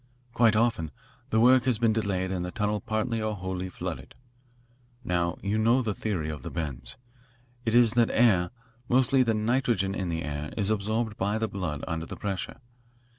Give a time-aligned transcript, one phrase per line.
[0.33, 0.89] Quite often
[1.29, 4.15] the work has been delayed and the tunnel partly or wholly flooded.
[5.03, 6.97] Now, you know the theory of the bends.
[7.65, 8.49] It is that air
[8.89, 12.59] mostly the nitrogen in the air is absorbed by the blood under the pressure.